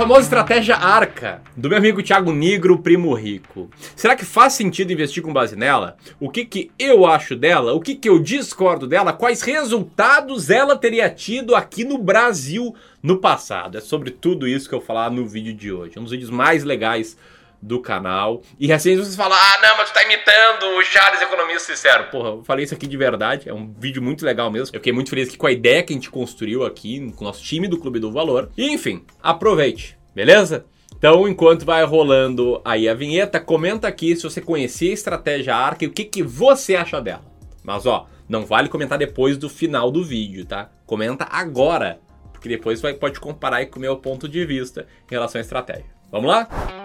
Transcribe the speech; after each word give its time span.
famosa 0.00 0.22
estratégia 0.22 0.78
ARCA, 0.78 1.42
do 1.54 1.68
meu 1.68 1.76
amigo 1.76 2.02
Thiago 2.02 2.32
Negro, 2.32 2.78
primo 2.78 3.12
rico. 3.12 3.68
Será 3.94 4.16
que 4.16 4.24
faz 4.24 4.54
sentido 4.54 4.94
investir 4.94 5.22
com 5.22 5.30
base 5.30 5.54
nela? 5.54 5.98
O 6.18 6.30
que, 6.30 6.46
que 6.46 6.70
eu 6.78 7.04
acho 7.04 7.36
dela? 7.36 7.74
O 7.74 7.80
que, 7.82 7.94
que 7.94 8.08
eu 8.08 8.18
discordo 8.18 8.86
dela? 8.86 9.12
Quais 9.12 9.42
resultados 9.42 10.48
ela 10.48 10.74
teria 10.74 11.10
tido 11.10 11.54
aqui 11.54 11.84
no 11.84 11.98
Brasil 11.98 12.74
no 13.02 13.18
passado? 13.18 13.76
É 13.76 13.80
sobre 13.82 14.10
tudo 14.10 14.48
isso 14.48 14.70
que 14.70 14.74
eu 14.74 14.78
vou 14.78 14.86
falar 14.86 15.10
no 15.10 15.26
vídeo 15.26 15.52
de 15.52 15.70
hoje. 15.70 15.98
Um 15.98 16.04
dos 16.04 16.12
vídeos 16.12 16.30
mais 16.30 16.64
legais 16.64 17.18
do 17.62 17.80
canal. 17.80 18.42
E 18.58 18.72
assim 18.72 18.96
vocês 18.96 19.16
falam, 19.16 19.36
ah, 19.36 19.58
não, 19.62 19.76
mas 19.76 19.90
tu 19.90 19.94
tá 19.94 20.04
imitando 20.04 20.78
o 20.78 20.82
Charles 20.82 21.20
Economista 21.20 21.74
Sincero. 21.74 22.04
Porra, 22.10 22.30
eu 22.30 22.44
falei 22.44 22.64
isso 22.64 22.74
aqui 22.74 22.86
de 22.86 22.96
verdade, 22.96 23.48
é 23.48 23.54
um 23.54 23.72
vídeo 23.72 24.02
muito 24.02 24.24
legal 24.24 24.50
mesmo. 24.50 24.74
Eu 24.74 24.80
fiquei 24.80 24.92
muito 24.92 25.10
feliz 25.10 25.28
aqui 25.28 25.36
com 25.36 25.46
a 25.46 25.52
ideia 25.52 25.82
que 25.82 25.92
a 25.92 25.96
gente 25.96 26.10
construiu 26.10 26.64
aqui 26.64 27.12
com 27.12 27.24
o 27.24 27.26
nosso 27.26 27.42
time 27.42 27.68
do 27.68 27.78
Clube 27.78 27.98
do 27.98 28.10
Valor. 28.10 28.50
E 28.56 28.70
enfim, 28.70 29.04
aproveite, 29.22 29.98
beleza? 30.14 30.64
Então, 30.96 31.26
enquanto 31.26 31.64
vai 31.64 31.82
rolando 31.84 32.60
aí 32.64 32.88
a 32.88 32.92
vinheta, 32.94 33.40
comenta 33.40 33.88
aqui 33.88 34.14
se 34.14 34.22
você 34.22 34.40
conhecia 34.40 34.90
a 34.90 34.94
estratégia 34.94 35.56
ARC 35.56 35.82
e 35.82 35.86
o 35.86 35.90
que, 35.90 36.04
que 36.04 36.22
você 36.22 36.76
acha 36.76 37.00
dela. 37.00 37.24
Mas 37.64 37.86
ó, 37.86 38.06
não 38.28 38.44
vale 38.44 38.68
comentar 38.68 38.98
depois 38.98 39.38
do 39.38 39.48
final 39.48 39.90
do 39.90 40.04
vídeo, 40.04 40.44
tá? 40.44 40.70
Comenta 40.84 41.26
agora, 41.30 42.00
porque 42.32 42.48
depois 42.48 42.80
vai, 42.80 42.92
pode 42.94 43.18
comparar 43.18 43.64
com 43.66 43.78
o 43.78 43.80
meu 43.80 43.96
ponto 43.96 44.28
de 44.28 44.44
vista 44.44 44.86
em 45.10 45.14
relação 45.14 45.38
à 45.38 45.42
estratégia. 45.42 45.86
Vamos 46.10 46.28
lá? 46.28 46.79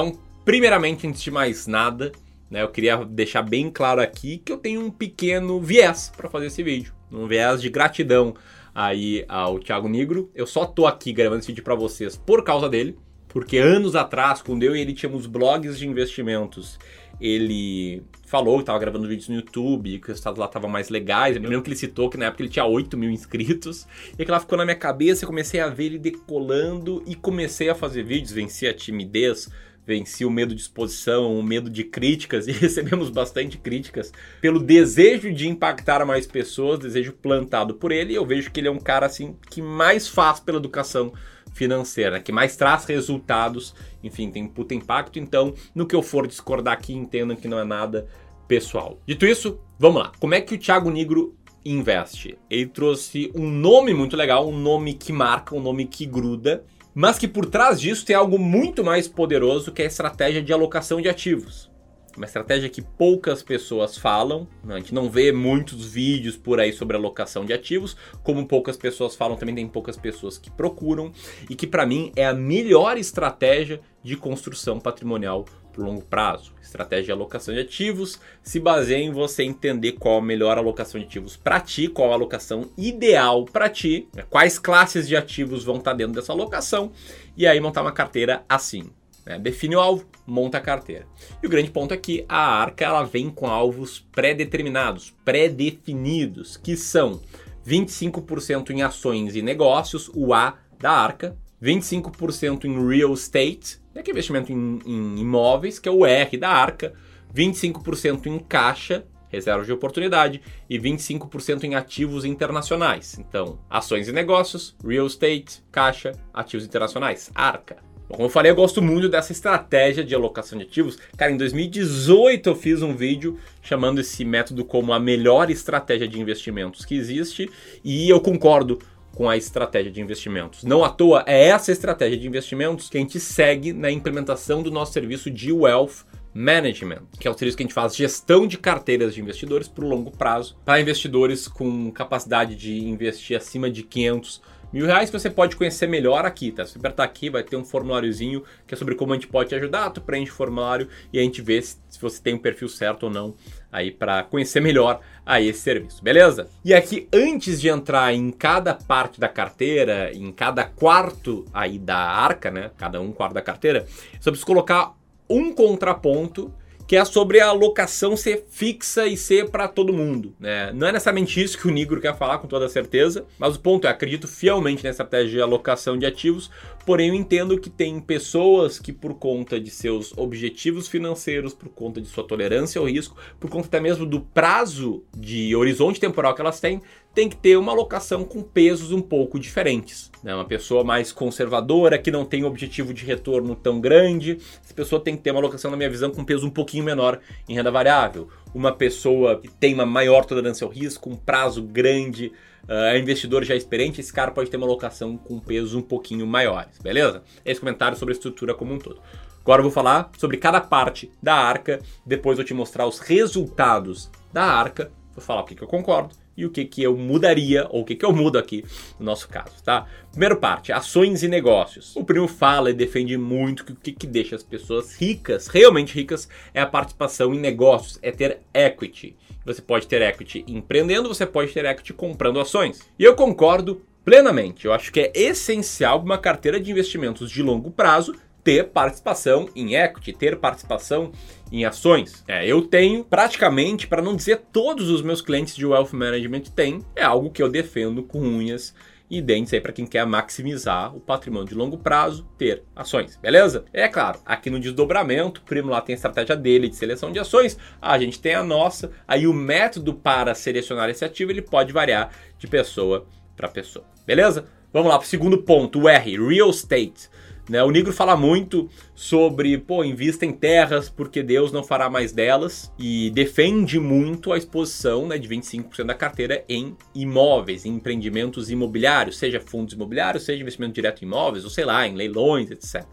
Então, 0.00 0.18
primeiramente, 0.46 1.06
antes 1.06 1.20
de 1.20 1.30
mais 1.30 1.66
nada, 1.66 2.10
né, 2.50 2.62
eu 2.62 2.68
queria 2.68 2.96
deixar 3.04 3.42
bem 3.42 3.70
claro 3.70 4.00
aqui 4.00 4.38
que 4.38 4.50
eu 4.50 4.56
tenho 4.56 4.80
um 4.80 4.90
pequeno 4.90 5.60
viés 5.60 6.10
para 6.16 6.30
fazer 6.30 6.46
esse 6.46 6.62
vídeo, 6.62 6.94
um 7.12 7.26
viés 7.26 7.60
de 7.60 7.68
gratidão 7.68 8.34
aí 8.74 9.26
ao 9.28 9.58
Thiago 9.58 9.90
Negro. 9.90 10.30
Eu 10.34 10.46
só 10.46 10.64
tô 10.64 10.86
aqui 10.86 11.12
gravando 11.12 11.40
esse 11.40 11.48
vídeo 11.48 11.62
para 11.62 11.74
vocês 11.74 12.16
por 12.16 12.42
causa 12.42 12.66
dele, 12.66 12.96
porque 13.28 13.58
anos 13.58 13.94
atrás, 13.94 14.40
quando 14.40 14.62
eu 14.62 14.74
e 14.74 14.80
ele 14.80 14.94
tínhamos 14.94 15.26
blogs 15.26 15.78
de 15.78 15.86
investimentos, 15.86 16.78
ele 17.20 18.02
falou 18.26 18.56
que 18.56 18.62
estava 18.62 18.78
gravando 18.78 19.06
vídeos 19.06 19.28
no 19.28 19.34
YouTube, 19.34 19.98
que 19.98 20.04
os 20.04 20.08
resultados 20.08 20.38
lá 20.38 20.46
estavam 20.46 20.70
mais 20.70 20.88
legais. 20.88 21.36
Eu 21.36 21.42
lembro 21.42 21.60
que 21.60 21.68
ele 21.68 21.76
citou 21.76 22.08
que 22.08 22.16
na 22.16 22.26
época 22.26 22.42
ele 22.42 22.48
tinha 22.48 22.64
8 22.64 22.96
mil 22.96 23.10
inscritos. 23.10 23.86
E 24.18 24.22
aquilo 24.22 24.40
ficou 24.40 24.56
na 24.56 24.64
minha 24.64 24.76
cabeça, 24.76 25.24
eu 25.24 25.28
comecei 25.28 25.60
a 25.60 25.68
ver 25.68 25.84
ele 25.84 25.98
decolando 25.98 27.02
e 27.06 27.14
comecei 27.14 27.68
a 27.68 27.74
fazer 27.74 28.02
vídeos, 28.02 28.32
venci 28.32 28.66
a 28.66 28.72
timidez, 28.72 29.50
venci 29.86 30.24
o 30.24 30.30
medo 30.30 30.54
de 30.54 30.60
exposição, 30.60 31.38
o 31.38 31.42
medo 31.42 31.68
de 31.68 31.84
críticas 31.84 32.46
e 32.48 32.52
recebemos 32.52 33.10
bastante 33.10 33.58
críticas 33.58 34.12
pelo 34.40 34.60
desejo 34.60 35.32
de 35.32 35.48
impactar 35.48 36.04
mais 36.04 36.26
pessoas, 36.26 36.78
desejo 36.78 37.12
plantado 37.12 37.74
por 37.74 37.92
ele. 37.92 38.14
Eu 38.14 38.24
vejo 38.24 38.50
que 38.50 38.60
ele 38.60 38.68
é 38.68 38.70
um 38.70 38.78
cara 38.78 39.06
assim 39.06 39.36
que 39.50 39.60
mais 39.60 40.08
faz 40.08 40.40
pela 40.40 40.58
educação 40.58 41.12
financeira, 41.52 42.20
que 42.20 42.32
mais 42.32 42.56
traz 42.56 42.84
resultados, 42.84 43.74
enfim, 44.02 44.30
tem 44.30 44.46
puta 44.46 44.74
impacto. 44.74 45.18
Então, 45.18 45.54
no 45.74 45.86
que 45.86 45.94
eu 45.94 46.02
for 46.02 46.26
discordar 46.26 46.74
aqui, 46.74 46.92
entendam 46.92 47.36
que 47.36 47.48
não 47.48 47.58
é 47.58 47.64
nada 47.64 48.06
pessoal. 48.46 48.98
Dito 49.06 49.26
isso, 49.26 49.60
vamos 49.78 50.02
lá. 50.02 50.12
Como 50.18 50.34
é 50.34 50.40
que 50.40 50.54
o 50.54 50.58
Thiago 50.58 50.90
Negro 50.90 51.36
investe? 51.64 52.38
Ele 52.48 52.66
trouxe 52.66 53.30
um 53.34 53.48
nome 53.48 53.92
muito 53.92 54.16
legal, 54.16 54.48
um 54.48 54.56
nome 54.56 54.94
que 54.94 55.12
marca, 55.12 55.54
um 55.54 55.60
nome 55.60 55.86
que 55.86 56.06
gruda 56.06 56.64
mas 56.94 57.18
que 57.18 57.28
por 57.28 57.46
trás 57.46 57.80
disso 57.80 58.04
tem 58.04 58.16
algo 58.16 58.38
muito 58.38 58.84
mais 58.84 59.06
poderoso 59.06 59.72
que 59.72 59.82
é 59.82 59.84
a 59.84 59.88
estratégia 59.88 60.42
de 60.42 60.52
alocação 60.52 61.00
de 61.00 61.08
ativos. 61.08 61.70
Uma 62.16 62.26
estratégia 62.26 62.68
que 62.68 62.82
poucas 62.82 63.42
pessoas 63.42 63.96
falam, 63.96 64.48
né? 64.64 64.74
a 64.74 64.78
gente 64.78 64.92
não 64.92 65.08
vê 65.08 65.30
muitos 65.30 65.86
vídeos 65.86 66.36
por 66.36 66.58
aí 66.58 66.72
sobre 66.72 66.96
alocação 66.96 67.44
de 67.44 67.52
ativos, 67.52 67.96
como 68.24 68.46
poucas 68.46 68.76
pessoas 68.76 69.14
falam, 69.14 69.36
também 69.36 69.54
tem 69.54 69.68
poucas 69.68 69.96
pessoas 69.96 70.36
que 70.36 70.50
procuram, 70.50 71.12
e 71.48 71.54
que 71.54 71.68
para 71.68 71.86
mim 71.86 72.10
é 72.16 72.26
a 72.26 72.34
melhor 72.34 72.98
estratégia 72.98 73.80
de 74.02 74.16
construção 74.16 74.80
patrimonial 74.80 75.44
por 75.72 75.84
longo 75.84 76.02
prazo. 76.02 76.52
Estratégia 76.62 77.06
de 77.06 77.12
alocação 77.12 77.54
de 77.54 77.60
ativos 77.60 78.20
se 78.42 78.60
baseia 78.60 79.02
em 79.02 79.12
você 79.12 79.42
entender 79.42 79.92
qual 79.92 80.18
a 80.18 80.22
melhor 80.22 80.56
alocação 80.58 81.00
de 81.00 81.06
ativos 81.06 81.36
para 81.36 81.60
ti, 81.60 81.88
qual 81.88 82.10
a 82.10 82.14
alocação 82.14 82.70
ideal 82.76 83.44
para 83.44 83.68
ti, 83.68 84.08
né? 84.14 84.24
quais 84.28 84.58
classes 84.58 85.08
de 85.08 85.16
ativos 85.16 85.64
vão 85.64 85.76
estar 85.76 85.92
tá 85.92 85.96
dentro 85.96 86.14
dessa 86.14 86.32
alocação 86.32 86.92
e 87.36 87.46
aí 87.46 87.58
montar 87.60 87.82
uma 87.82 87.92
carteira 87.92 88.44
assim. 88.48 88.90
Né? 89.26 89.38
Define 89.38 89.76
o 89.76 89.80
alvo, 89.80 90.06
monta 90.26 90.58
a 90.58 90.60
carteira. 90.60 91.06
E 91.42 91.46
o 91.46 91.50
grande 91.50 91.70
ponto 91.70 91.92
é 91.94 91.96
que 91.96 92.24
a 92.28 92.60
arca 92.60 92.84
ela 92.84 93.02
vem 93.02 93.30
com 93.30 93.46
alvos 93.46 94.06
pré-determinados, 94.12 95.14
pré-definidos, 95.24 96.56
que 96.56 96.76
são 96.76 97.20
25% 97.66 98.70
em 98.70 98.82
ações 98.82 99.36
e 99.36 99.42
negócios, 99.42 100.10
o 100.14 100.32
A 100.32 100.58
da 100.78 100.90
arca, 100.90 101.36
25% 101.62 102.64
em 102.64 102.88
real 102.88 103.12
estate, 103.12 103.78
que 104.02 104.10
é 104.10 104.12
investimento 104.12 104.52
em, 104.52 104.78
em 104.86 105.18
imóveis, 105.18 105.78
que 105.78 105.88
é 105.88 105.92
o 105.92 106.06
R 106.06 106.36
da 106.36 106.48
arca, 106.48 106.92
25% 107.34 108.26
em 108.26 108.38
caixa, 108.38 109.04
reserva 109.28 109.64
de 109.64 109.72
oportunidade, 109.72 110.40
e 110.68 110.78
25% 110.78 111.64
em 111.64 111.74
ativos 111.74 112.24
internacionais. 112.24 113.18
Então, 113.18 113.58
ações 113.68 114.08
e 114.08 114.12
negócios, 114.12 114.76
real 114.84 115.06
estate, 115.06 115.62
caixa, 115.70 116.12
ativos 116.34 116.66
internacionais, 116.66 117.30
arca. 117.34 117.76
Bom, 118.10 118.16
como 118.16 118.26
eu 118.26 118.30
falei, 118.30 118.50
eu 118.50 118.56
gosto 118.56 118.82
muito 118.82 119.08
dessa 119.08 119.30
estratégia 119.30 120.02
de 120.02 120.12
alocação 120.16 120.58
de 120.58 120.64
ativos. 120.64 120.98
Cara, 121.16 121.30
em 121.30 121.36
2018 121.36 122.50
eu 122.50 122.56
fiz 122.56 122.82
um 122.82 122.92
vídeo 122.92 123.38
chamando 123.62 124.00
esse 124.00 124.24
método 124.24 124.64
como 124.64 124.92
a 124.92 124.98
melhor 124.98 125.48
estratégia 125.48 126.08
de 126.08 126.20
investimentos 126.20 126.84
que 126.84 126.96
existe, 126.96 127.48
e 127.84 128.10
eu 128.10 128.20
concordo 128.20 128.80
com 129.20 129.28
a 129.28 129.36
estratégia 129.36 129.92
de 129.92 130.00
investimentos. 130.00 130.64
Não 130.64 130.82
à 130.82 130.88
toa, 130.88 131.22
é 131.26 131.48
essa 131.48 131.70
estratégia 131.70 132.16
de 132.16 132.26
investimentos 132.26 132.88
que 132.88 132.96
a 132.96 133.00
gente 133.02 133.20
segue 133.20 133.70
na 133.70 133.90
implementação 133.90 134.62
do 134.62 134.70
nosso 134.70 134.94
serviço 134.94 135.30
de 135.30 135.52
Wealth 135.52 136.06
Management, 136.32 137.02
que 137.18 137.28
é 137.28 137.30
o 137.30 137.36
serviço 137.36 137.54
que 137.54 137.62
a 137.62 137.66
gente 137.66 137.74
faz 137.74 137.94
gestão 137.94 138.46
de 138.46 138.56
carteiras 138.56 139.14
de 139.14 139.20
investidores 139.20 139.68
por 139.68 139.84
longo 139.84 140.10
prazo 140.10 140.56
para 140.64 140.80
investidores 140.80 141.46
com 141.46 141.90
capacidade 141.90 142.56
de 142.56 142.82
investir 142.82 143.36
acima 143.36 143.70
de 143.70 143.82
500 143.82 144.40
mil 144.72 144.86
reais 144.86 145.10
que 145.10 145.18
você 145.18 145.30
pode 145.30 145.56
conhecer 145.56 145.86
melhor 145.86 146.24
aqui, 146.24 146.52
tá? 146.52 146.64
Se 146.64 146.78
apertar 146.78 147.04
aqui, 147.04 147.30
vai 147.30 147.42
ter 147.42 147.56
um 147.56 147.64
formuláriozinho 147.64 148.42
que 148.66 148.74
é 148.74 148.76
sobre 148.76 148.94
como 148.94 149.12
a 149.12 149.16
gente 149.16 149.26
pode 149.26 149.48
te 149.48 149.54
ajudar. 149.54 149.90
Tu 149.90 150.00
preenche 150.00 150.30
o 150.30 150.34
formulário 150.34 150.88
e 151.12 151.18
a 151.18 151.22
gente 151.22 151.42
vê 151.42 151.60
se, 151.60 151.76
se 151.88 152.00
você 152.00 152.22
tem 152.22 152.34
o 152.34 152.38
perfil 152.38 152.68
certo 152.68 153.04
ou 153.04 153.10
não 153.10 153.34
aí 153.72 153.90
para 153.90 154.22
conhecer 154.24 154.60
melhor 154.60 155.00
aí 155.24 155.48
esse 155.48 155.60
serviço, 155.60 156.02
beleza? 156.02 156.48
E 156.64 156.74
aqui, 156.74 157.08
antes 157.12 157.60
de 157.60 157.68
entrar 157.68 158.12
em 158.12 158.30
cada 158.30 158.74
parte 158.74 159.20
da 159.20 159.28
carteira, 159.28 160.12
em 160.12 160.32
cada 160.32 160.64
quarto 160.64 161.44
aí 161.52 161.78
da 161.78 161.98
arca, 161.98 162.50
né? 162.50 162.70
Cada 162.76 163.00
um 163.00 163.12
quarto 163.12 163.34
da 163.34 163.42
carteira, 163.42 163.86
só 164.20 164.30
preciso 164.30 164.46
colocar 164.46 164.94
um 165.28 165.52
contraponto 165.52 166.52
que 166.90 166.96
é 166.96 167.04
sobre 167.04 167.38
a 167.38 167.46
alocação 167.46 168.16
ser 168.16 168.46
fixa 168.50 169.06
e 169.06 169.16
ser 169.16 169.48
para 169.48 169.68
todo 169.68 169.92
mundo. 169.92 170.34
Né? 170.40 170.72
Não 170.72 170.88
é 170.88 170.90
necessariamente 170.90 171.40
isso 171.40 171.56
que 171.56 171.68
o 171.68 171.70
Nigro 171.70 172.00
quer 172.00 172.16
falar 172.16 172.38
com 172.38 172.48
toda 172.48 172.68
certeza, 172.68 173.24
mas 173.38 173.54
o 173.54 173.60
ponto 173.60 173.86
é, 173.86 173.90
acredito 173.90 174.26
fielmente 174.26 174.82
na 174.82 174.90
estratégia 174.90 175.30
de 175.30 175.40
alocação 175.40 175.96
de 175.96 176.04
ativos, 176.04 176.50
porém 176.84 177.10
eu 177.10 177.14
entendo 177.14 177.56
que 177.60 177.70
tem 177.70 178.00
pessoas 178.00 178.80
que 178.80 178.92
por 178.92 179.14
conta 179.14 179.60
de 179.60 179.70
seus 179.70 180.12
objetivos 180.18 180.88
financeiros, 180.88 181.54
por 181.54 181.68
conta 181.68 182.00
de 182.00 182.08
sua 182.08 182.24
tolerância 182.24 182.80
ao 182.80 182.88
risco, 182.88 183.16
por 183.38 183.48
conta 183.48 183.68
até 183.68 183.78
mesmo 183.78 184.04
do 184.04 184.22
prazo 184.22 185.04
de 185.16 185.54
horizonte 185.54 186.00
temporal 186.00 186.34
que 186.34 186.40
elas 186.40 186.58
têm, 186.58 186.82
tem 187.14 187.28
que 187.28 187.36
ter 187.36 187.56
uma 187.56 187.70
alocação 187.70 188.24
com 188.24 188.42
pesos 188.42 188.90
um 188.90 189.00
pouco 189.00 189.38
diferentes. 189.38 190.09
Né? 190.22 190.34
Uma 190.34 190.44
pessoa 190.44 190.84
mais 190.84 191.12
conservadora, 191.12 191.98
que 191.98 192.10
não 192.10 192.24
tem 192.24 192.44
objetivo 192.44 192.92
de 192.92 193.04
retorno 193.04 193.54
tão 193.54 193.80
grande, 193.80 194.38
essa 194.62 194.74
pessoa 194.74 195.00
tem 195.00 195.16
que 195.16 195.22
ter 195.22 195.30
uma 195.30 195.40
alocação, 195.40 195.70
na 195.70 195.76
minha 195.76 195.90
visão, 195.90 196.10
com 196.10 196.24
peso 196.24 196.46
um 196.46 196.50
pouquinho 196.50 196.84
menor 196.84 197.20
em 197.48 197.54
renda 197.54 197.70
variável. 197.70 198.28
Uma 198.54 198.72
pessoa 198.72 199.38
que 199.40 199.48
tem 199.48 199.74
uma 199.74 199.86
maior 199.86 200.24
tolerância 200.24 200.64
ao 200.64 200.70
risco, 200.70 201.10
um 201.10 201.16
prazo 201.16 201.62
grande, 201.62 202.32
uh, 202.68 202.72
é 202.72 202.98
investidor 202.98 203.44
já 203.44 203.54
experiente, 203.54 204.00
esse 204.00 204.12
cara 204.12 204.30
pode 204.30 204.50
ter 204.50 204.56
uma 204.56 204.66
alocação 204.66 205.16
com 205.16 205.38
pesos 205.38 205.74
um 205.74 205.82
pouquinho 205.82 206.26
maiores, 206.26 206.78
beleza? 206.78 207.22
Esse 207.44 207.60
comentário 207.60 207.96
sobre 207.96 208.12
a 208.12 208.16
estrutura 208.16 208.54
como 208.54 208.74
um 208.74 208.78
todo. 208.78 209.00
Agora 209.40 209.60
eu 209.60 209.64
vou 209.64 209.72
falar 209.72 210.10
sobre 210.18 210.36
cada 210.36 210.60
parte 210.60 211.10
da 211.22 211.34
arca, 211.34 211.80
depois 212.04 212.38
eu 212.38 212.44
te 212.44 212.52
mostrar 212.52 212.86
os 212.86 212.98
resultados 212.98 214.10
da 214.32 214.44
arca, 214.44 214.92
vou 215.14 215.24
falar 215.24 215.40
o 215.40 215.44
que, 215.44 215.54
que 215.54 215.62
eu 215.62 215.68
concordo 215.68 216.19
e 216.40 216.46
o 216.46 216.50
que, 216.50 216.64
que 216.64 216.82
eu 216.82 216.96
mudaria, 216.96 217.66
ou 217.70 217.82
o 217.82 217.84
que, 217.84 217.94
que 217.94 218.04
eu 218.04 218.12
mudo 218.12 218.38
aqui 218.38 218.64
no 218.98 219.06
nosso 219.06 219.28
caso, 219.28 219.62
tá? 219.62 219.86
Primeira 220.10 220.34
parte, 220.34 220.72
ações 220.72 221.22
e 221.22 221.28
negócios. 221.28 221.94
O 221.94 222.04
primo 222.04 222.26
fala 222.26 222.70
e 222.70 222.74
defende 222.74 223.16
muito 223.16 223.64
que 223.64 223.72
o 223.72 223.76
que, 223.76 223.92
que 223.92 224.06
deixa 224.06 224.34
as 224.34 224.42
pessoas 224.42 224.96
ricas, 224.96 225.46
realmente 225.46 225.94
ricas, 225.94 226.28
é 226.54 226.60
a 226.60 226.66
participação 226.66 227.34
em 227.34 227.38
negócios, 227.38 227.98
é 228.02 228.10
ter 228.10 228.40
equity. 228.54 229.16
Você 229.44 229.62
pode 229.62 229.86
ter 229.86 230.02
equity 230.02 230.44
empreendendo, 230.48 231.08
você 231.08 231.26
pode 231.26 231.52
ter 231.52 231.64
equity 231.64 231.92
comprando 231.92 232.40
ações. 232.40 232.80
E 232.98 233.04
eu 233.04 233.14
concordo 233.14 233.82
plenamente. 234.04 234.66
Eu 234.66 234.72
acho 234.72 234.92
que 234.92 235.00
é 235.00 235.12
essencial 235.14 236.00
uma 236.00 236.18
carteira 236.18 236.58
de 236.58 236.70
investimentos 236.70 237.30
de 237.30 237.42
longo 237.42 237.70
prazo 237.70 238.14
ter 238.50 238.64
participação 238.64 239.48
em 239.54 239.76
equity, 239.76 240.12
ter 240.12 240.36
participação 240.36 241.12
em 241.52 241.64
ações. 241.64 242.24
É, 242.26 242.44
eu 242.44 242.62
tenho 242.62 243.04
praticamente, 243.04 243.86
para 243.86 244.02
não 244.02 244.16
dizer 244.16 244.42
todos 244.52 244.90
os 244.90 245.02
meus 245.02 245.22
clientes 245.22 245.54
de 245.54 245.64
wealth 245.64 245.92
management 245.92 246.42
têm, 246.52 246.84
é 246.96 247.04
algo 247.04 247.30
que 247.30 247.40
eu 247.40 247.48
defendo 247.48 248.02
com 248.02 248.18
unhas 248.18 248.74
e 249.08 249.22
dentes 249.22 249.54
aí 249.54 249.60
para 249.60 249.72
quem 249.72 249.86
quer 249.86 250.04
maximizar 250.04 250.96
o 250.96 250.98
patrimônio 250.98 251.46
de 251.46 251.54
longo 251.54 251.78
prazo, 251.78 252.26
ter 252.36 252.64
ações, 252.74 253.16
beleza? 253.22 253.64
É 253.72 253.86
claro, 253.86 254.18
aqui 254.26 254.50
no 254.50 254.58
desdobramento, 254.58 255.40
o 255.40 255.44
primo 255.44 255.70
lá 255.70 255.80
tem 255.80 255.92
a 255.92 255.96
estratégia 255.96 256.34
dele 256.34 256.68
de 256.68 256.74
seleção 256.74 257.12
de 257.12 257.20
ações, 257.20 257.56
a 257.80 257.96
gente 258.00 258.20
tem 258.20 258.34
a 258.34 258.42
nossa, 258.42 258.90
aí 259.06 259.28
o 259.28 259.32
método 259.32 259.94
para 259.94 260.34
selecionar 260.34 260.90
esse 260.90 261.04
ativo 261.04 261.30
ele 261.30 261.42
pode 261.42 261.72
variar 261.72 262.10
de 262.36 262.48
pessoa 262.48 263.06
para 263.36 263.46
pessoa, 263.46 263.84
beleza? 264.04 264.46
Vamos 264.72 264.88
lá 264.88 264.98
para 264.98 265.06
o 265.06 265.08
segundo 265.08 265.38
ponto, 265.38 265.82
o 265.82 265.88
R, 265.88 266.16
Real 266.16 266.50
Estate. 266.50 267.08
Né? 267.50 267.60
O 267.64 267.70
Negro 267.72 267.92
fala 267.92 268.16
muito 268.16 268.70
sobre, 268.94 269.58
pô, 269.58 269.82
invista 269.82 270.24
em 270.24 270.32
terras 270.32 270.88
porque 270.88 271.20
Deus 271.20 271.50
não 271.50 271.64
fará 271.64 271.90
mais 271.90 272.12
delas 272.12 272.72
e 272.78 273.10
defende 273.10 273.80
muito 273.80 274.32
a 274.32 274.38
exposição 274.38 275.08
né, 275.08 275.18
de 275.18 275.28
25% 275.28 275.84
da 275.84 275.94
carteira 275.94 276.44
em 276.48 276.76
imóveis, 276.94 277.66
em 277.66 277.74
empreendimentos 277.74 278.50
imobiliários, 278.50 279.18
seja 279.18 279.40
fundos 279.40 279.74
imobiliários, 279.74 280.22
seja 280.22 280.40
investimento 280.40 280.74
direto 280.74 281.02
em 281.02 281.08
imóveis, 281.08 281.42
ou 281.42 281.50
sei 281.50 281.64
lá, 281.64 281.84
em 281.88 281.96
leilões, 281.96 282.52
etc 282.52 282.86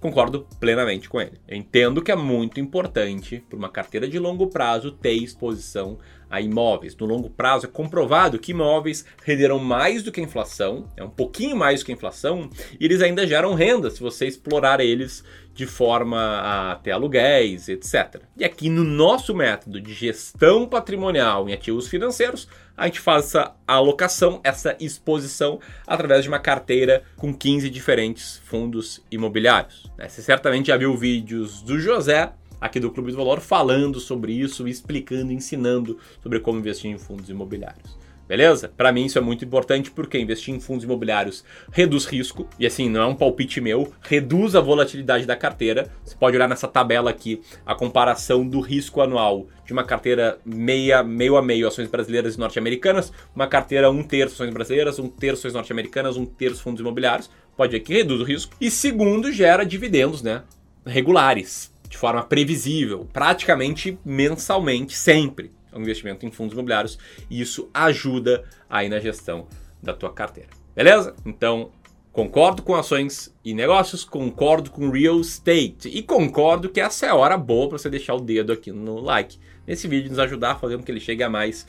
concordo 0.00 0.46
plenamente 0.60 1.08
com 1.08 1.20
ele. 1.20 1.40
Eu 1.46 1.56
entendo 1.56 2.02
que 2.02 2.12
é 2.12 2.16
muito 2.16 2.60
importante 2.60 3.44
para 3.48 3.58
uma 3.58 3.68
carteira 3.68 4.08
de 4.08 4.18
longo 4.18 4.46
prazo 4.48 4.92
ter 4.92 5.12
exposição 5.12 5.98
a 6.30 6.40
imóveis. 6.40 6.96
No 6.96 7.06
longo 7.06 7.30
prazo 7.30 7.66
é 7.66 7.68
comprovado 7.68 8.38
que 8.38 8.52
imóveis 8.52 9.04
renderam 9.24 9.58
mais 9.58 10.02
do 10.02 10.12
que 10.12 10.20
a 10.20 10.24
inflação, 10.24 10.88
é 10.96 11.02
um 11.02 11.10
pouquinho 11.10 11.56
mais 11.56 11.80
do 11.80 11.86
que 11.86 11.92
a 11.92 11.94
inflação, 11.94 12.50
e 12.78 12.84
eles 12.84 13.00
ainda 13.00 13.26
geram 13.26 13.54
renda 13.54 13.90
se 13.90 14.00
você 14.00 14.26
explorar 14.26 14.80
eles 14.80 15.24
de 15.54 15.66
forma 15.66 16.18
a 16.18 16.76
ter 16.76 16.92
aluguéis, 16.92 17.68
etc. 17.68 18.22
E 18.36 18.44
aqui 18.44 18.68
no 18.68 18.84
nosso 18.84 19.34
método 19.34 19.80
de 19.80 19.92
gestão 19.92 20.68
patrimonial 20.68 21.48
em 21.48 21.52
ativos 21.52 21.88
financeiros, 21.88 22.46
a 22.78 22.86
gente 22.86 23.00
faz 23.00 23.26
essa 23.26 23.54
alocação, 23.66 24.40
essa 24.44 24.76
exposição 24.78 25.58
através 25.84 26.22
de 26.22 26.28
uma 26.28 26.38
carteira 26.38 27.02
com 27.16 27.34
15 27.34 27.68
diferentes 27.68 28.40
fundos 28.44 29.02
imobiliários. 29.10 29.90
Você 29.98 30.22
certamente 30.22 30.68
já 30.68 30.76
viu 30.76 30.96
vídeos 30.96 31.60
do 31.60 31.78
José 31.80 32.32
aqui 32.60 32.78
do 32.78 32.90
Clube 32.90 33.10
do 33.10 33.16
Valor 33.16 33.40
falando 33.40 33.98
sobre 33.98 34.32
isso, 34.32 34.68
explicando, 34.68 35.32
ensinando 35.32 35.98
sobre 36.22 36.38
como 36.38 36.60
investir 36.60 36.90
em 36.90 36.98
fundos 36.98 37.28
imobiliários. 37.28 37.97
Beleza? 38.28 38.70
Para 38.76 38.92
mim 38.92 39.06
isso 39.06 39.16
é 39.16 39.22
muito 39.22 39.42
importante 39.42 39.90
porque 39.90 40.18
investir 40.18 40.54
em 40.54 40.60
fundos 40.60 40.84
imobiliários 40.84 41.42
reduz 41.72 42.04
risco 42.04 42.46
e 42.58 42.66
assim, 42.66 42.88
não 42.90 43.00
é 43.00 43.06
um 43.06 43.14
palpite 43.14 43.58
meu, 43.58 43.90
reduz 44.02 44.54
a 44.54 44.60
volatilidade 44.60 45.24
da 45.24 45.34
carteira. 45.34 45.90
Você 46.04 46.14
pode 46.14 46.36
olhar 46.36 46.46
nessa 46.46 46.68
tabela 46.68 47.08
aqui 47.08 47.40
a 47.64 47.74
comparação 47.74 48.46
do 48.46 48.60
risco 48.60 49.00
anual 49.00 49.46
de 49.64 49.72
uma 49.72 49.82
carteira 49.82 50.38
meia, 50.44 51.02
meio 51.02 51.36
a 51.36 51.42
meio 51.42 51.66
ações 51.66 51.88
brasileiras 51.88 52.34
e 52.34 52.38
norte-americanas, 52.38 53.10
uma 53.34 53.46
carteira 53.46 53.90
um 53.90 54.02
terço 54.02 54.34
ações 54.34 54.52
brasileiras, 54.52 54.98
um 54.98 55.08
terço 55.08 55.40
ações 55.40 55.54
norte-americanas, 55.54 56.18
um 56.18 56.26
terço 56.26 56.62
fundos 56.62 56.80
imobiliários. 56.80 57.30
Pode 57.56 57.72
ver 57.72 57.80
que 57.80 57.94
reduz 57.94 58.20
o 58.20 58.24
risco. 58.24 58.54
E 58.60 58.70
segundo, 58.70 59.32
gera 59.32 59.64
dividendos, 59.64 60.22
né? 60.22 60.42
Regulares 60.86 61.72
de 61.88 61.96
forma 61.96 62.22
previsível, 62.22 63.08
praticamente 63.12 63.98
mensalmente, 64.04 64.94
sempre. 64.94 65.50
É 65.72 65.76
um 65.76 65.82
investimento 65.82 66.24
em 66.26 66.30
fundos 66.30 66.52
imobiliários 66.52 66.98
e 67.30 67.40
isso 67.40 67.68
ajuda 67.72 68.44
aí 68.68 68.88
na 68.88 68.98
gestão 68.98 69.46
da 69.82 69.92
tua 69.92 70.12
carteira. 70.12 70.50
Beleza? 70.74 71.14
Então, 71.24 71.70
concordo 72.12 72.62
com 72.62 72.74
ações 72.74 73.34
e 73.44 73.54
negócios, 73.54 74.04
concordo 74.04 74.70
com 74.70 74.90
real 74.90 75.20
estate 75.20 75.88
e 75.88 76.02
concordo 76.02 76.68
que 76.68 76.80
essa 76.80 77.06
é 77.06 77.08
a 77.10 77.14
hora 77.14 77.36
boa 77.36 77.68
para 77.68 77.78
você 77.78 77.90
deixar 77.90 78.14
o 78.14 78.20
dedo 78.20 78.52
aqui 78.52 78.72
no 78.72 79.00
like 79.00 79.38
nesse 79.66 79.86
vídeo, 79.86 80.08
nos 80.08 80.18
ajudar 80.18 80.52
a 80.52 80.56
fazer 80.56 80.76
com 80.76 80.82
que 80.82 80.90
ele 80.90 81.00
chegue 81.00 81.22
a 81.22 81.28
mais 81.28 81.66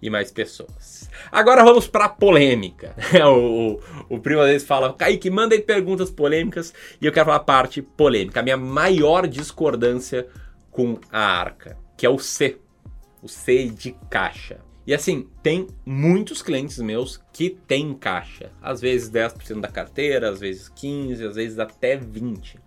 e 0.00 0.10
mais 0.10 0.32
pessoas. 0.32 1.08
Agora 1.30 1.62
vamos 1.62 1.86
para 1.86 2.08
polêmica. 2.08 2.96
o, 3.24 3.78
o, 4.08 4.16
o 4.16 4.18
primo 4.18 4.40
às 4.40 4.48
vezes 4.48 4.66
fala, 4.66 4.92
Kaique, 4.92 5.30
manda 5.30 5.54
aí 5.54 5.60
perguntas 5.60 6.10
polêmicas 6.10 6.74
e 7.00 7.06
eu 7.06 7.12
quero 7.12 7.26
falar 7.26 7.36
a 7.36 7.40
parte 7.40 7.80
polêmica. 7.80 8.40
A 8.40 8.42
minha 8.42 8.56
maior 8.56 9.28
discordância 9.28 10.26
com 10.70 10.98
a 11.12 11.20
arca, 11.20 11.78
que 11.96 12.04
é 12.04 12.10
o 12.10 12.18
C. 12.18 12.58
O 13.22 13.28
C 13.28 13.66
de 13.66 13.92
caixa. 14.10 14.60
E 14.84 14.92
assim, 14.92 15.28
tem 15.42 15.68
muitos 15.86 16.42
clientes 16.42 16.78
meus 16.78 17.20
que 17.32 17.50
têm 17.50 17.94
caixa. 17.94 18.50
Às 18.60 18.80
vezes 18.80 19.08
10% 19.10 19.60
da 19.60 19.68
carteira, 19.68 20.28
às 20.28 20.40
vezes 20.40 20.68
15%, 20.68 21.28
às 21.28 21.36
vezes 21.36 21.58
até 21.58 21.96
20%. 21.96 22.58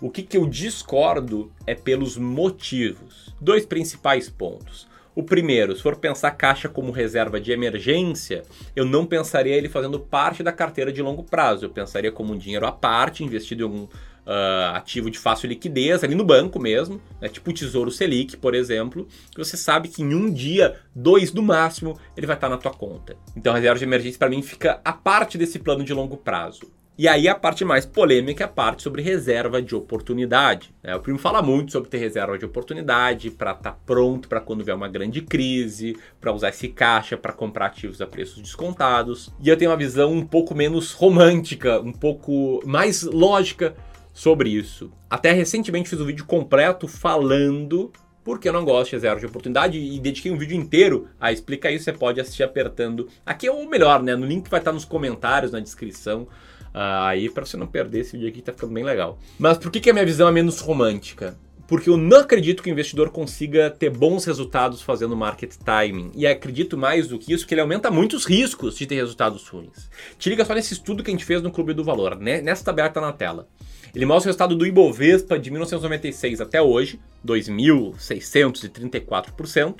O 0.00 0.10
que, 0.10 0.22
que 0.22 0.36
eu 0.36 0.46
discordo 0.46 1.52
é 1.66 1.74
pelos 1.74 2.16
motivos. 2.16 3.34
Dois 3.40 3.66
principais 3.66 4.28
pontos. 4.28 4.86
O 5.14 5.22
primeiro, 5.22 5.76
se 5.76 5.82
for 5.82 5.96
pensar 5.96 6.32
caixa 6.32 6.68
como 6.68 6.90
reserva 6.90 7.40
de 7.40 7.52
emergência, 7.52 8.42
eu 8.74 8.84
não 8.84 9.06
pensaria 9.06 9.54
ele 9.54 9.68
fazendo 9.68 10.00
parte 10.00 10.42
da 10.42 10.52
carteira 10.52 10.92
de 10.92 11.00
longo 11.00 11.22
prazo. 11.22 11.66
Eu 11.66 11.70
pensaria 11.70 12.10
como 12.10 12.32
um 12.32 12.38
dinheiro 12.38 12.66
à 12.66 12.72
parte, 12.72 13.22
investido 13.22 13.62
em 13.62 13.64
algum 13.64 13.84
uh, 13.84 14.74
ativo 14.74 15.10
de 15.10 15.18
fácil 15.18 15.48
liquidez, 15.48 16.02
ali 16.02 16.14
no 16.14 16.24
banco 16.24 16.58
mesmo, 16.58 17.00
né, 17.20 17.28
tipo 17.28 17.50
o 17.50 17.54
Tesouro 17.54 17.90
Selic, 17.90 18.36
por 18.36 18.54
exemplo, 18.54 19.06
que 19.30 19.38
você 19.38 19.56
sabe 19.56 19.88
que 19.88 20.02
em 20.02 20.14
um 20.14 20.32
dia, 20.32 20.76
dois 20.94 21.32
no 21.32 21.42
máximo, 21.42 21.98
ele 22.16 22.26
vai 22.26 22.36
estar 22.36 22.48
na 22.48 22.58
tua 22.58 22.72
conta. 22.72 23.16
Então 23.36 23.52
a 23.52 23.56
reserva 23.56 23.78
de 23.78 23.84
emergência 23.84 24.18
para 24.18 24.30
mim 24.30 24.42
fica 24.42 24.80
a 24.84 24.92
parte 24.92 25.38
desse 25.38 25.58
plano 25.58 25.84
de 25.84 25.94
longo 25.94 26.16
prazo. 26.16 26.70
E 26.96 27.08
aí 27.08 27.26
a 27.26 27.34
parte 27.34 27.64
mais 27.64 27.84
polêmica 27.84 28.44
é 28.44 28.46
a 28.46 28.48
parte 28.48 28.84
sobre 28.84 29.02
reserva 29.02 29.60
de 29.60 29.74
oportunidade. 29.74 30.72
Né? 30.80 30.94
O 30.94 31.00
primo 31.00 31.18
fala 31.18 31.42
muito 31.42 31.72
sobre 31.72 31.90
ter 31.90 31.98
reserva 31.98 32.38
de 32.38 32.44
oportunidade 32.44 33.32
para 33.32 33.50
estar 33.50 33.72
tá 33.72 33.78
pronto 33.84 34.28
para 34.28 34.40
quando 34.40 34.62
vier 34.62 34.76
uma 34.76 34.86
grande 34.86 35.20
crise, 35.20 35.96
para 36.20 36.32
usar 36.32 36.50
esse 36.50 36.68
caixa 36.68 37.16
para 37.16 37.32
comprar 37.32 37.66
ativos 37.66 38.00
a 38.00 38.06
preços 38.06 38.40
descontados. 38.40 39.28
E 39.42 39.48
eu 39.48 39.56
tenho 39.56 39.72
uma 39.72 39.76
visão 39.76 40.12
um 40.12 40.24
pouco 40.24 40.54
menos 40.54 40.92
romântica, 40.92 41.80
um 41.80 41.92
pouco 41.92 42.62
mais 42.64 43.02
lógica 43.02 43.74
sobre 44.12 44.50
isso. 44.50 44.92
Até 45.10 45.32
recentemente 45.32 45.90
fiz 45.90 46.00
um 46.00 46.06
vídeo 46.06 46.24
completo 46.24 46.86
falando 46.86 47.90
porque 48.22 48.48
eu 48.48 48.52
não 48.52 48.64
gosto 48.64 48.90
de 48.90 48.96
reserva 48.96 49.20
de 49.20 49.26
oportunidade 49.26 49.78
e 49.78 50.00
dediquei 50.00 50.32
um 50.32 50.38
vídeo 50.38 50.56
inteiro 50.56 51.08
a 51.20 51.30
explicar 51.30 51.70
isso. 51.70 51.84
Você 51.84 51.92
pode 51.92 52.20
assistir 52.20 52.42
apertando 52.42 53.08
aqui, 53.24 53.50
ou 53.50 53.68
melhor, 53.68 54.02
né? 54.02 54.16
No 54.16 54.24
link 54.24 54.44
que 54.44 54.50
vai 54.50 54.60
estar 54.60 54.72
nos 54.72 54.84
comentários, 54.84 55.52
na 55.52 55.60
descrição. 55.60 56.26
Uh, 56.74 57.06
aí, 57.06 57.30
para 57.30 57.46
você 57.46 57.56
não 57.56 57.68
perder 57.68 58.00
esse 58.00 58.16
vídeo 58.16 58.28
aqui, 58.28 58.42
tá 58.42 58.52
ficando 58.52 58.72
bem 58.72 58.82
legal. 58.82 59.16
Mas 59.38 59.56
por 59.56 59.70
que, 59.70 59.78
que 59.78 59.88
a 59.88 59.92
minha 59.92 60.04
visão 60.04 60.26
é 60.26 60.32
menos 60.32 60.58
romântica? 60.58 61.38
Porque 61.68 61.88
eu 61.88 61.96
não 61.96 62.18
acredito 62.18 62.60
que 62.62 62.68
o 62.68 62.72
investidor 62.72 63.10
consiga 63.10 63.70
ter 63.70 63.90
bons 63.90 64.24
resultados 64.24 64.82
fazendo 64.82 65.16
market 65.16 65.54
timing. 65.64 66.10
E 66.14 66.26
acredito 66.26 66.76
mais 66.76 67.08
do 67.08 67.18
que 67.18 67.32
isso, 67.32 67.46
que 67.46 67.54
ele 67.54 67.60
aumenta 67.60 67.92
muito 67.92 68.16
os 68.16 68.24
riscos 68.26 68.76
de 68.76 68.86
ter 68.86 68.96
resultados 68.96 69.46
ruins. 69.48 69.88
Te 70.18 70.28
liga 70.28 70.44
só 70.44 70.52
nesse 70.52 70.74
estudo 70.74 71.02
que 71.02 71.10
a 71.10 71.14
gente 71.14 71.24
fez 71.24 71.40
no 71.40 71.50
Clube 71.50 71.72
do 71.72 71.82
Valor, 71.84 72.18
né? 72.18 72.42
nessa 72.42 72.62
tabela 72.64 72.88
que 72.88 72.94
tá 72.94 73.00
na 73.00 73.12
tela. 73.12 73.48
Ele 73.94 74.04
mostra 74.04 74.28
o 74.28 74.30
resultado 74.30 74.56
do 74.56 74.66
Ibovespa 74.66 75.38
de 75.38 75.52
1996 75.52 76.40
até 76.40 76.60
hoje, 76.60 76.98
2.634%, 77.24 79.76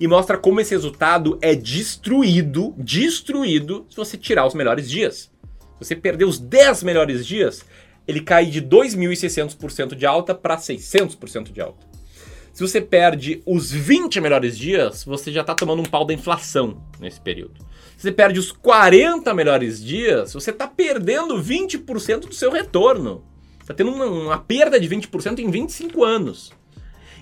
e 0.00 0.08
mostra 0.08 0.38
como 0.38 0.62
esse 0.62 0.70
resultado 0.70 1.38
é 1.42 1.54
destruído, 1.54 2.74
destruído, 2.78 3.84
se 3.90 3.96
você 3.96 4.16
tirar 4.16 4.46
os 4.46 4.54
melhores 4.54 4.90
dias 4.90 5.29
você 5.80 5.96
perder 5.96 6.26
os 6.26 6.38
10 6.38 6.82
melhores 6.82 7.26
dias, 7.26 7.64
ele 8.06 8.20
cai 8.20 8.46
de 8.46 8.60
2.600% 8.60 9.94
de 9.94 10.04
alta 10.04 10.34
para 10.34 10.56
600% 10.56 11.52
de 11.52 11.60
alta. 11.60 11.88
Se 12.52 12.60
você 12.60 12.80
perde 12.80 13.42
os 13.46 13.70
20 13.70 14.20
melhores 14.20 14.58
dias, 14.58 15.04
você 15.04 15.32
já 15.32 15.40
está 15.40 15.54
tomando 15.54 15.80
um 15.80 15.84
pau 15.84 16.04
da 16.04 16.12
inflação 16.12 16.82
nesse 16.98 17.20
período. 17.20 17.64
Se 17.96 18.02
você 18.02 18.12
perde 18.12 18.38
os 18.38 18.52
40 18.52 19.32
melhores 19.32 19.82
dias, 19.82 20.34
você 20.34 20.50
está 20.50 20.66
perdendo 20.66 21.40
20% 21.40 22.20
do 22.20 22.34
seu 22.34 22.50
retorno. 22.50 23.24
Está 23.60 23.72
tendo 23.72 23.92
uma, 23.92 24.04
uma, 24.06 24.38
perda 24.38 24.80
de 24.80 24.88
20% 24.88 25.38
em 25.38 25.50
25 25.50 26.04
anos. 26.04 26.52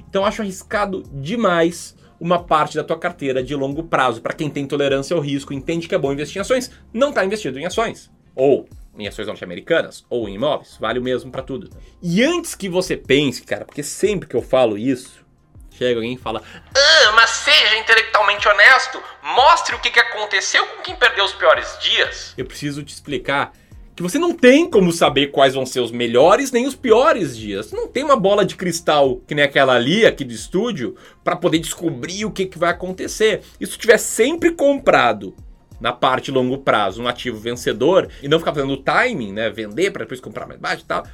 Então 0.09 0.25
acho 0.25 0.41
arriscado 0.41 1.03
demais 1.13 1.95
uma 2.19 2.43
parte 2.43 2.75
da 2.75 2.83
tua 2.83 2.99
carteira 2.99 3.43
de 3.43 3.55
longo 3.55 3.85
prazo. 3.85 4.23
Para 4.23 4.35
quem 4.35 4.49
tem 4.49 4.67
tolerância 4.67 5.15
ao 5.15 5.21
risco, 5.21 5.53
entende 5.53 5.87
que 5.87 5.95
é 5.95 5.99
bom 5.99 6.13
investir 6.13 6.39
em 6.39 6.41
ações, 6.41 6.71
não 6.93 7.11
está 7.11 7.25
investido 7.25 7.59
em 7.59 7.67
ações 7.67 8.11
ou 8.39 8.69
em 8.97 9.07
ações 9.07 9.27
norte-americanas, 9.27 10.05
ou 10.09 10.29
em 10.29 10.35
imóveis, 10.35 10.77
vale 10.81 10.99
o 10.99 11.03
mesmo 11.03 11.31
para 11.31 11.43
tudo. 11.43 11.71
E 12.01 12.23
antes 12.25 12.55
que 12.55 12.69
você 12.69 12.97
pense, 12.97 13.43
cara, 13.43 13.65
porque 13.65 13.83
sempre 13.83 14.29
que 14.29 14.35
eu 14.35 14.43
falo 14.43 14.79
isso, 14.79 15.25
chega 15.73 15.97
alguém 15.97 16.15
e 16.15 16.19
fala: 16.19 16.43
Ah, 16.75 17.13
mas 17.15 17.31
seja 17.31 17.77
intelectualmente 17.79 18.49
honesto, 18.49 19.03
mostre 19.23 19.75
o 19.75 19.81
que, 19.81 19.99
aconteceu 19.99 20.65
com 20.67 20.83
quem 20.83 20.97
perdeu 20.97 21.25
os 21.25 21.33
piores 21.33 21.67
dias. 21.81 22.35
Eu 22.39 22.45
preciso 22.45 22.83
te 22.83 22.93
explicar 22.93 23.53
que 23.95 24.03
você 24.03 24.19
não 24.19 24.33
tem 24.33 24.71
como 24.71 24.93
saber 24.93 25.29
quais 25.29 25.55
vão 25.55 25.67
ser 25.67 25.81
os 25.81 25.91
melhores 25.91 26.53
nem 26.53 26.67
os 26.67 26.77
piores 26.77 27.37
dias. 27.37 27.73
Não 27.73 27.89
tem 27.89 28.05
uma 28.05 28.17
bola 28.17 28.45
de 28.45 28.55
cristal 28.55 29.21
que 29.27 29.35
nem 29.35 29.45
aquela 29.45 29.75
ali, 29.75 30.07
aqui 30.07 30.25
do 30.25 30.33
estúdio, 30.33 30.97
para 31.25 31.35
poder 31.35 31.59
descobrir 31.59 32.25
o 32.25 32.31
que, 32.31 32.47
que 32.47 32.59
vai 32.59 32.71
acontecer. 32.71 33.43
E 33.61 33.67
se 33.67 33.77
tiver 33.77 33.99
sempre 33.99 34.53
comprado 34.53 35.35
na 35.81 35.93
parte 35.93 36.31
longo 36.31 36.59
prazo 36.59 37.03
um 37.03 37.09
ativo 37.09 37.39
vencedor 37.39 38.09
e 38.23 38.29
não 38.29 38.39
ficar 38.39 38.55
fazendo 38.55 38.77
timing, 38.77 39.33
né, 39.33 39.51
vender 39.51 39.91
para 39.91 40.05
depois 40.05 40.21
comprar 40.21 40.47
mais 40.47 40.61
baixo 40.61 40.83
e 40.83 40.87
tal, 40.87 41.07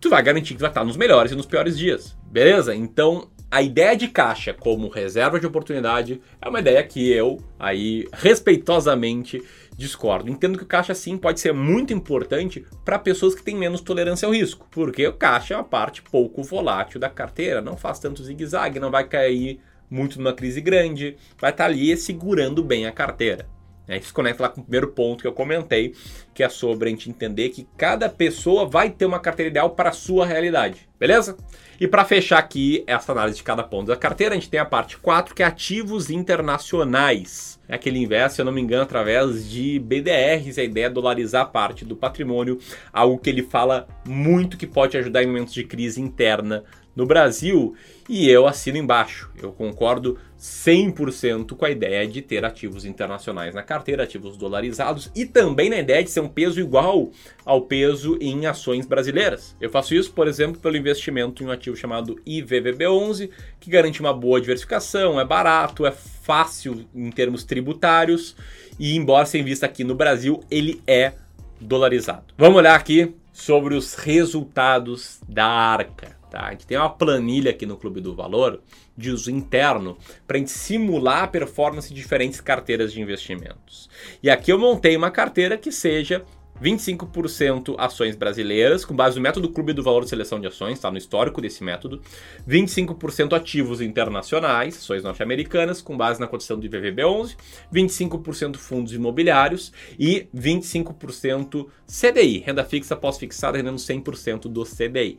tu 0.00 0.10
vai 0.10 0.22
garantir 0.22 0.54
que 0.54 0.60
vai 0.60 0.70
estar 0.70 0.84
nos 0.84 0.96
melhores 0.96 1.32
e 1.32 1.36
nos 1.36 1.46
piores 1.46 1.78
dias. 1.78 2.16
Beleza? 2.24 2.74
Então, 2.74 3.28
a 3.50 3.60
ideia 3.60 3.94
de 3.94 4.08
caixa 4.08 4.54
como 4.54 4.88
reserva 4.88 5.38
de 5.38 5.46
oportunidade 5.46 6.20
é 6.40 6.48
uma 6.48 6.60
ideia 6.60 6.82
que 6.82 7.12
eu, 7.12 7.38
aí, 7.58 8.08
respeitosamente 8.12 9.42
discordo. 9.76 10.30
Entendo 10.30 10.56
que 10.56 10.64
o 10.64 10.66
caixa 10.66 10.94
sim 10.94 11.18
pode 11.18 11.38
ser 11.38 11.52
muito 11.52 11.92
importante 11.92 12.64
para 12.84 12.98
pessoas 12.98 13.34
que 13.34 13.42
têm 13.42 13.54
menos 13.54 13.80
tolerância 13.80 14.26
ao 14.26 14.32
risco, 14.32 14.66
porque 14.70 15.06
o 15.06 15.12
caixa 15.12 15.54
é 15.54 15.56
uma 15.58 15.64
parte 15.64 16.02
pouco 16.02 16.42
volátil 16.42 16.98
da 16.98 17.10
carteira, 17.10 17.60
não 17.60 17.76
faz 17.76 17.98
tanto 17.98 18.24
zigue-zague, 18.24 18.80
não 18.80 18.90
vai 18.90 19.06
cair 19.06 19.60
muito 19.90 20.18
numa 20.18 20.32
crise 20.32 20.60
grande, 20.60 21.16
vai 21.38 21.50
estar 21.50 21.66
ali 21.66 21.94
segurando 21.96 22.64
bem 22.64 22.86
a 22.86 22.92
carteira. 22.92 23.46
É, 23.88 23.96
isso 23.96 24.14
conecta 24.14 24.42
lá 24.44 24.48
com 24.48 24.60
o 24.60 24.64
primeiro 24.64 24.88
ponto 24.88 25.22
que 25.22 25.26
eu 25.26 25.32
comentei, 25.32 25.94
que 26.34 26.42
é 26.42 26.48
sobre 26.48 26.88
a 26.88 26.90
gente 26.90 27.10
entender 27.10 27.50
que 27.50 27.66
cada 27.76 28.08
pessoa 28.08 28.66
vai 28.66 28.90
ter 28.90 29.06
uma 29.06 29.20
carteira 29.20 29.50
ideal 29.50 29.70
para 29.70 29.90
a 29.90 29.92
sua 29.92 30.26
realidade, 30.26 30.88
beleza? 30.98 31.36
E 31.80 31.88
para 31.88 32.04
fechar 32.04 32.38
aqui 32.38 32.84
essa 32.86 33.10
análise 33.10 33.38
de 33.38 33.42
cada 33.42 33.62
ponto 33.62 33.88
da 33.88 33.96
carteira, 33.96 34.34
a 34.34 34.38
gente 34.38 34.48
tem 34.48 34.60
a 34.60 34.64
parte 34.64 34.96
4, 34.98 35.34
que 35.34 35.42
é 35.42 35.46
ativos 35.46 36.10
internacionais. 36.10 37.58
É 37.68 37.74
aquele 37.74 37.98
investe, 37.98 38.36
se 38.36 38.40
eu 38.40 38.44
não 38.44 38.52
me 38.52 38.60
engano, 38.60 38.82
através 38.82 39.50
de 39.50 39.80
BDRs, 39.80 40.58
a 40.58 40.62
ideia 40.62 40.86
é 40.86 40.90
dolarizar 40.90 41.50
parte 41.50 41.84
do 41.84 41.96
patrimônio, 41.96 42.58
algo 42.92 43.18
que 43.18 43.28
ele 43.28 43.42
fala 43.42 43.88
muito 44.06 44.56
que 44.56 44.66
pode 44.66 44.96
ajudar 44.96 45.22
em 45.22 45.26
momentos 45.26 45.54
de 45.54 45.64
crise 45.64 46.00
interna 46.00 46.62
no 46.94 47.06
Brasil 47.06 47.74
e 48.08 48.28
eu 48.28 48.46
assino 48.46 48.78
embaixo. 48.78 49.30
Eu 49.42 49.52
concordo 49.52 50.18
100% 50.38 51.56
com 51.56 51.64
a 51.64 51.70
ideia 51.70 52.06
de 52.06 52.20
ter 52.20 52.44
ativos 52.44 52.84
internacionais 52.84 53.54
na 53.54 53.62
carteira, 53.62 54.02
ativos 54.02 54.36
dolarizados 54.36 55.10
e 55.14 55.24
também 55.24 55.70
na 55.70 55.78
ideia 55.78 56.02
de 56.02 56.10
ser 56.10 56.20
um 56.22 56.28
peso 56.28 56.60
igual 56.60 57.10
ao 57.44 57.62
peso 57.62 58.16
em 58.20 58.46
ações 58.46 58.86
brasileiras. 58.86 59.56
Eu 59.60 59.68
faço 59.68 59.94
isso, 59.94 60.12
por 60.12 60.26
exemplo, 60.26 60.60
pelo 60.60 60.76
investimento 60.76 61.42
em 61.42 61.46
um 61.46 61.50
ativo 61.50 61.76
chamado 61.76 62.20
IVVB11, 62.26 63.30
que 63.60 63.70
garante 63.70 64.00
uma 64.00 64.12
boa 64.12 64.40
diversificação, 64.40 65.20
é 65.20 65.24
barato, 65.24 65.84
é 65.84 65.92
fácil 65.92 66.86
em 66.94 67.10
termos 67.10 67.44
tributários 67.44 68.36
e 68.78 68.96
embora 68.96 69.26
sem 69.26 69.44
vista 69.44 69.66
aqui 69.66 69.84
no 69.84 69.94
Brasil, 69.94 70.40
ele 70.50 70.82
é 70.86 71.12
dolarizado. 71.60 72.24
Vamos 72.36 72.58
olhar 72.58 72.74
aqui 72.74 73.14
sobre 73.32 73.74
os 73.74 73.94
resultados 73.94 75.20
da 75.28 75.46
Arca. 75.46 76.21
Tá? 76.32 76.46
A 76.46 76.50
gente 76.52 76.66
tem 76.66 76.78
uma 76.78 76.88
planilha 76.88 77.50
aqui 77.50 77.66
no 77.66 77.76
Clube 77.76 78.00
do 78.00 78.14
Valor 78.14 78.62
de 78.96 79.10
uso 79.10 79.30
interno 79.30 79.98
para 80.26 80.38
a 80.38 80.40
gente 80.40 80.50
simular 80.50 81.24
a 81.24 81.28
performance 81.28 81.90
de 81.90 81.94
diferentes 82.00 82.40
carteiras 82.40 82.90
de 82.90 83.02
investimentos. 83.02 83.90
E 84.22 84.30
aqui 84.30 84.50
eu 84.50 84.58
montei 84.58 84.96
uma 84.96 85.10
carteira 85.10 85.58
que 85.58 85.70
seja 85.70 86.24
25% 86.62 87.74
ações 87.76 88.16
brasileiras, 88.16 88.84
com 88.84 88.94
base 88.94 89.16
no 89.16 89.22
método 89.22 89.50
Clube 89.50 89.74
do 89.74 89.82
Valor 89.82 90.04
de 90.04 90.10
Seleção 90.10 90.40
de 90.40 90.46
Ações, 90.46 90.74
está 90.74 90.90
no 90.90 90.96
histórico 90.96 91.40
desse 91.40 91.62
método. 91.62 92.00
25% 92.48 93.34
ativos 93.34 93.80
internacionais, 93.80 94.76
ações 94.76 95.02
norte-americanas, 95.02 95.82
com 95.82 95.96
base 95.96 96.18
na 96.18 96.26
cotação 96.26 96.58
do 96.58 96.66
IVVB11. 96.66 97.36
25% 97.74 98.56
fundos 98.56 98.94
imobiliários 98.94 99.72
e 99.98 100.28
25% 100.34 101.66
CDI, 101.86 102.38
renda 102.38 102.64
fixa 102.64 102.96
pós-fixada, 102.96 103.58
rendendo 103.58 103.76
100% 103.76 104.42
do 104.42 104.64
CDI. 104.64 105.18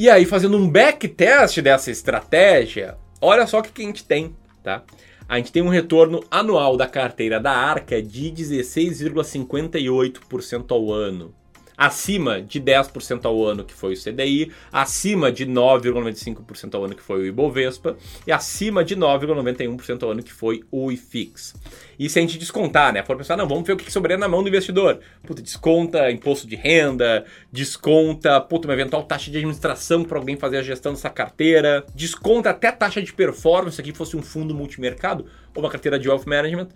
E 0.00 0.08
aí, 0.08 0.24
fazendo 0.24 0.56
um 0.56 0.70
backtest 0.70 1.60
dessa 1.60 1.90
estratégia, 1.90 2.96
olha 3.20 3.44
só 3.48 3.58
o 3.58 3.62
que 3.64 3.82
a 3.82 3.84
gente 3.84 4.04
tem, 4.04 4.32
tá? 4.62 4.84
A 5.28 5.38
gente 5.38 5.50
tem 5.50 5.60
um 5.60 5.68
retorno 5.68 6.22
anual 6.30 6.76
da 6.76 6.86
carteira 6.86 7.40
da 7.40 7.50
Arca 7.50 8.00
de 8.00 8.30
16,58% 8.30 10.70
ao 10.70 10.92
ano 10.92 11.34
acima 11.78 12.42
de 12.42 12.60
10% 12.60 13.24
ao 13.24 13.44
ano, 13.44 13.64
que 13.64 13.72
foi 13.72 13.94
o 13.94 13.96
CDI, 13.96 14.50
acima 14.72 15.30
de 15.30 15.46
9,95% 15.46 16.74
ao 16.74 16.84
ano, 16.84 16.96
que 16.96 17.02
foi 17.02 17.20
o 17.20 17.26
Ibovespa, 17.26 17.96
e 18.26 18.32
acima 18.32 18.84
de 18.84 18.96
9,91% 18.96 20.02
ao 20.02 20.10
ano, 20.10 20.22
que 20.24 20.32
foi 20.32 20.64
o 20.72 20.90
IFIX. 20.90 21.54
E 21.96 22.10
se 22.10 22.18
a 22.18 22.22
gente 22.22 22.36
descontar, 22.36 22.92
né? 22.92 23.04
For 23.04 23.16
pensar, 23.16 23.36
não, 23.36 23.46
vamos 23.46 23.64
ver 23.64 23.74
o 23.74 23.76
que 23.76 23.92
sobraria 23.92 24.18
na 24.18 24.26
mão 24.26 24.42
do 24.42 24.48
investidor. 24.48 24.98
Puta, 25.24 25.40
desconta 25.40 26.10
imposto 26.10 26.48
de 26.48 26.56
renda, 26.56 27.24
desconta, 27.52 28.40
puta, 28.40 28.66
uma 28.66 28.74
eventual 28.74 29.04
taxa 29.04 29.30
de 29.30 29.36
administração 29.36 30.02
para 30.02 30.18
alguém 30.18 30.36
fazer 30.36 30.58
a 30.58 30.62
gestão 30.62 30.92
dessa 30.92 31.10
carteira, 31.10 31.86
desconta 31.94 32.50
até 32.50 32.72
taxa 32.72 33.00
de 33.00 33.12
performance, 33.12 33.76
se 33.76 33.80
aqui 33.80 33.92
fosse 33.92 34.16
um 34.16 34.22
fundo 34.22 34.52
multimercado 34.52 35.26
ou 35.54 35.62
uma 35.62 35.70
carteira 35.70 35.98
de 35.98 36.08
wealth 36.08 36.26
management 36.26 36.68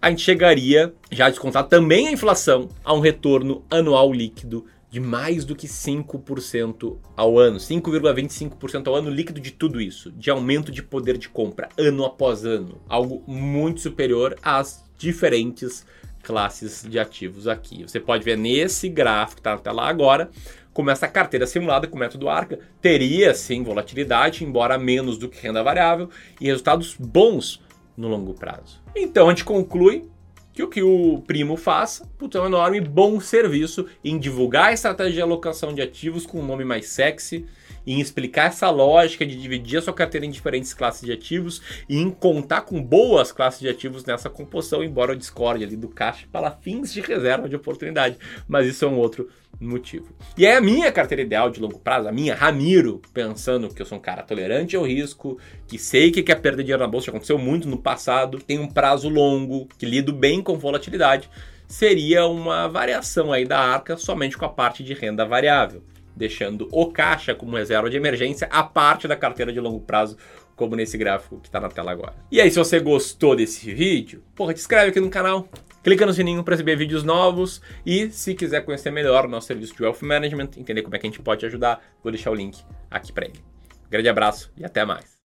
a 0.00 0.10
gente 0.10 0.22
chegaria, 0.22 0.94
já 1.10 1.28
descontar 1.28 1.64
também 1.68 2.08
a 2.08 2.12
inflação, 2.12 2.68
a 2.84 2.92
um 2.92 3.00
retorno 3.00 3.64
anual 3.70 4.12
líquido 4.12 4.66
de 4.90 4.98
mais 4.98 5.44
do 5.44 5.54
que 5.54 5.68
5% 5.68 6.96
ao 7.16 7.38
ano, 7.38 7.58
5,25% 7.58 8.88
ao 8.88 8.96
ano 8.96 9.08
líquido 9.08 9.40
de 9.40 9.52
tudo 9.52 9.80
isso, 9.80 10.10
de 10.10 10.30
aumento 10.30 10.72
de 10.72 10.82
poder 10.82 11.16
de 11.16 11.28
compra 11.28 11.68
ano 11.78 12.04
após 12.04 12.44
ano, 12.44 12.80
algo 12.88 13.22
muito 13.26 13.80
superior 13.80 14.36
às 14.42 14.84
diferentes 14.98 15.86
classes 16.22 16.84
de 16.88 16.98
ativos 16.98 17.46
aqui. 17.46 17.82
Você 17.84 18.00
pode 18.00 18.24
ver 18.24 18.36
nesse 18.36 18.88
gráfico 18.88 19.36
que 19.36 19.40
está 19.40 19.52
na 19.52 19.58
tela 19.58 19.88
agora, 19.88 20.28
como 20.72 20.90
essa 20.90 21.08
carteira 21.08 21.46
simulada 21.46 21.86
com 21.86 21.96
o 21.96 22.00
método 22.00 22.28
ARCA 22.28 22.58
teria 22.80 23.32
sim 23.32 23.62
volatilidade, 23.62 24.44
embora 24.44 24.78
menos 24.78 25.18
do 25.18 25.28
que 25.28 25.40
renda 25.40 25.62
variável, 25.62 26.10
e 26.40 26.46
resultados 26.46 26.96
bons 26.98 27.60
no 27.96 28.08
longo 28.08 28.34
prazo. 28.34 28.80
Então 28.94 29.28
a 29.28 29.30
gente 29.30 29.44
conclui 29.44 30.08
que 30.52 30.62
o 30.62 30.68
que 30.68 30.82
o 30.82 31.22
primo 31.26 31.56
faz 31.56 32.02
putz, 32.18 32.36
é 32.36 32.40
um 32.40 32.46
enorme 32.46 32.80
bom 32.80 33.20
serviço 33.20 33.86
em 34.04 34.18
divulgar 34.18 34.66
a 34.66 34.72
estratégia 34.72 35.14
de 35.14 35.22
alocação 35.22 35.72
de 35.72 35.80
ativos 35.80 36.26
com 36.26 36.40
um 36.40 36.46
nome 36.46 36.64
mais 36.64 36.88
sexy, 36.88 37.46
em 37.86 38.00
explicar 38.00 38.48
essa 38.48 38.68
lógica 38.70 39.26
de 39.26 39.36
dividir 39.36 39.78
a 39.78 39.82
sua 39.82 39.92
carteira 39.92 40.26
em 40.26 40.30
diferentes 40.30 40.74
classes 40.74 41.04
de 41.04 41.12
ativos 41.12 41.60
e 41.88 41.98
em 41.98 42.10
contar 42.10 42.62
com 42.62 42.82
boas 42.82 43.32
classes 43.32 43.60
de 43.60 43.68
ativos 43.68 44.04
nessa 44.04 44.28
composição, 44.30 44.84
embora 44.84 45.12
eu 45.12 45.16
discorde 45.16 45.64
ali 45.64 45.76
do 45.76 45.88
caixa 45.88 46.26
para 46.30 46.50
fins 46.50 46.92
de 46.92 47.00
reserva 47.00 47.48
de 47.48 47.56
oportunidade. 47.56 48.18
Mas 48.46 48.66
isso 48.66 48.84
é 48.84 48.88
um 48.88 48.98
outro 48.98 49.28
motivo. 49.60 50.14
E 50.36 50.46
é 50.46 50.56
a 50.56 50.60
minha 50.60 50.90
carteira 50.92 51.22
ideal 51.22 51.50
de 51.50 51.60
longo 51.60 51.78
prazo, 51.78 52.08
a 52.08 52.12
minha 52.12 52.34
Ramiro, 52.34 53.00
pensando 53.12 53.68
que 53.68 53.82
eu 53.82 53.86
sou 53.86 53.98
um 53.98 54.00
cara 54.00 54.22
tolerante 54.22 54.76
ao 54.76 54.86
risco, 54.86 55.38
que 55.66 55.78
sei 55.78 56.10
que 56.10 56.22
quer 56.22 56.40
perder 56.40 56.62
dinheiro 56.62 56.82
na 56.82 56.88
bolsa, 56.88 57.10
aconteceu 57.10 57.38
muito 57.38 57.68
no 57.68 57.78
passado, 57.78 58.38
tem 58.38 58.58
um 58.58 58.68
prazo 58.68 59.08
longo, 59.08 59.66
que 59.78 59.84
lido 59.84 60.12
bem 60.12 60.42
com 60.42 60.56
volatilidade, 60.56 61.28
seria 61.68 62.26
uma 62.26 62.68
variação 62.68 63.32
aí 63.32 63.44
da 63.44 63.58
arca 63.58 63.96
somente 63.96 64.36
com 64.36 64.44
a 64.44 64.48
parte 64.48 64.82
de 64.82 64.94
renda 64.94 65.24
variável 65.24 65.82
deixando 66.16 66.68
o 66.72 66.90
caixa 66.90 67.34
como 67.34 67.56
reserva 67.56 67.90
de 67.90 67.96
emergência, 67.96 68.48
a 68.50 68.62
parte 68.62 69.08
da 69.08 69.16
carteira 69.16 69.52
de 69.52 69.60
longo 69.60 69.80
prazo, 69.80 70.16
como 70.56 70.76
nesse 70.76 70.98
gráfico 70.98 71.40
que 71.40 71.48
está 71.48 71.58
na 71.58 71.68
tela 71.68 71.90
agora. 71.90 72.14
E 72.30 72.40
aí, 72.40 72.50
se 72.50 72.58
você 72.58 72.78
gostou 72.78 73.34
desse 73.34 73.72
vídeo, 73.72 74.22
porra, 74.34 74.52
te 74.52 74.60
inscreve 74.60 74.90
aqui 74.90 75.00
no 75.00 75.08
canal, 75.08 75.48
clica 75.82 76.04
no 76.04 76.12
sininho 76.12 76.44
para 76.44 76.54
receber 76.54 76.76
vídeos 76.76 77.02
novos 77.02 77.62
e 77.84 78.10
se 78.10 78.34
quiser 78.34 78.64
conhecer 78.64 78.90
melhor 78.90 79.24
o 79.24 79.28
nosso 79.28 79.46
serviço 79.46 79.74
de 79.74 79.82
Wealth 79.82 80.02
Management, 80.02 80.50
entender 80.58 80.82
como 80.82 80.94
é 80.94 80.98
que 80.98 81.06
a 81.06 81.10
gente 81.10 81.22
pode 81.22 81.40
te 81.40 81.46
ajudar, 81.46 81.82
vou 82.02 82.12
deixar 82.12 82.30
o 82.30 82.34
link 82.34 82.62
aqui 82.90 83.10
para 83.12 83.26
ele. 83.26 83.42
Grande 83.90 84.08
abraço 84.08 84.52
e 84.56 84.64
até 84.64 84.84
mais. 84.84 85.18